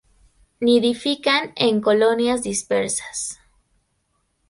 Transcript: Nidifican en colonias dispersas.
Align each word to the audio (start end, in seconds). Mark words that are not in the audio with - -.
Nidifican 0.61 1.53
en 1.55 1.79
colonias 1.79 2.41
dispersas. 2.41 3.37